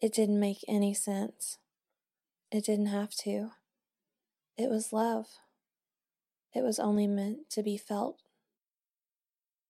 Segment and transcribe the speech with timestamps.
[0.00, 1.58] It didn't make any sense.
[2.52, 3.50] It didn't have to.
[4.56, 5.26] It was love.
[6.54, 8.20] It was only meant to be felt